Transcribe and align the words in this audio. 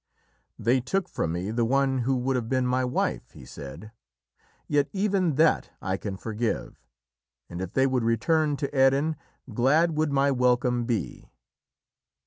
"They 0.57 0.79
took 0.81 1.07
from 1.07 1.31
me 1.33 1.51
the 1.51 1.63
one 1.63 1.99
who 1.99 2.15
would 2.17 2.35
have 2.35 2.49
been 2.49 2.65
my 2.65 2.83
wife," 2.83 3.29
he 3.33 3.45
said, 3.45 3.91
"yet 4.67 4.89
even 4.93 5.35
that 5.35 5.69
I 5.79 5.95
can 5.95 6.17
forgive, 6.17 6.81
and 7.47 7.61
if 7.61 7.73
they 7.73 7.85
would 7.85 8.03
return 8.03 8.57
to 8.57 8.73
Erin, 8.73 9.15
glad 9.53 9.91
would 9.95 10.11
my 10.11 10.31
welcome 10.31 10.85
be." 10.85 11.29